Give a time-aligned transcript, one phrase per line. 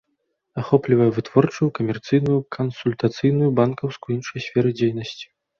[0.61, 5.25] Ахоплівае вытворчую, камерцыйную, кансультацыйную, банкаўскую і іншыя сферы дзейнасці.